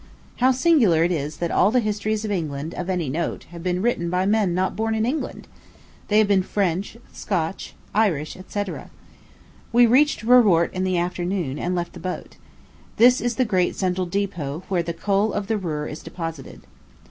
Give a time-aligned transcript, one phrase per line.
[0.37, 3.83] How singular it is that all the histories of England, of any note, have been
[3.83, 5.47] written by men not born in England!
[6.07, 8.63] They have been French, Scotch, Irish, &c.
[9.71, 12.37] We reached Ruhrort in the afternoon, and left the boat.
[12.97, 16.61] This is the great central depot where the coal of the Ruhr is deposited.